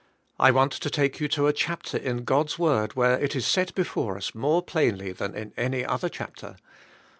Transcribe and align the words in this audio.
I 0.39 0.49
want 0.49 0.71
to 0.71 0.89
take 0.89 1.19
you 1.19 1.27
to 1.27 1.45
a 1.45 1.53
chapter 1.53 1.95
in 1.95 2.23
God's 2.23 2.57
word 2.57 2.95
where 2.95 3.19
it 3.19 3.35
is 3.35 3.45
set 3.45 3.75
before 3.75 4.17
us 4.17 4.33
more 4.33 4.63
plainly 4.63 5.11
than 5.11 5.35
in 5.35 5.53
any 5.55 5.85
other 5.85 6.09
chapter. 6.09 6.57